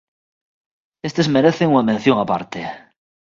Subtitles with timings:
[1.07, 2.61] Estes merecen unha mención aparte.